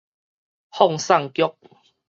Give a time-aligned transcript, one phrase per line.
[0.71, 1.43] 放送局